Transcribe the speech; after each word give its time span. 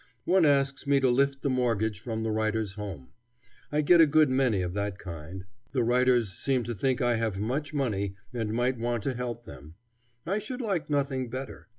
One 0.25 0.47
asks 0.47 0.87
me 0.87 0.99
to 0.99 1.11
lift 1.11 1.43
the 1.43 1.49
mortgage 1.51 1.99
from 1.99 2.23
the 2.23 2.31
writer's 2.31 2.73
home. 2.73 3.09
I 3.71 3.81
get 3.81 4.01
a 4.01 4.07
good 4.07 4.31
many 4.31 4.63
of 4.63 4.73
that 4.73 4.97
kind. 4.97 5.45
The 5.73 5.83
writers 5.83 6.33
seem 6.33 6.63
to 6.63 6.73
think 6.73 7.03
I 7.03 7.17
have 7.17 7.39
much 7.39 7.71
money 7.71 8.15
and 8.33 8.51
might 8.51 8.79
want 8.79 9.03
to 9.03 9.13
help 9.13 9.45
them. 9.45 9.75
I 10.25 10.39
should 10.39 10.59
like 10.59 10.89
nothing 10.89 11.29
better. 11.29 11.67